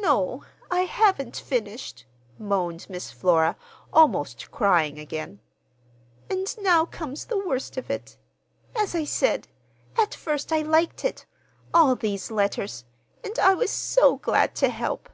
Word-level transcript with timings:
"No, 0.00 0.44
I 0.70 0.80
haven't 0.80 1.38
finished," 1.38 2.04
moaned 2.38 2.84
Miss 2.90 3.10
Flora, 3.10 3.56
almost 3.90 4.50
crying 4.50 4.98
again. 4.98 5.40
"And 6.28 6.54
now 6.58 6.84
comes 6.84 7.24
the 7.24 7.38
worst 7.38 7.78
of 7.78 7.88
it. 7.88 8.18
As 8.76 8.94
I 8.94 9.04
said, 9.04 9.48
at 9.96 10.14
first 10.14 10.52
I 10.52 10.60
liked 10.60 11.06
it—all 11.06 11.94
these 11.96 12.30
letters—and 12.30 13.38
I 13.38 13.54
was 13.54 13.70
so 13.70 14.16
glad 14.16 14.54
to 14.56 14.68
help. 14.68 15.08